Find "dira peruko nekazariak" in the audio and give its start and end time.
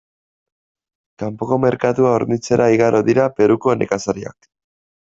3.13-4.53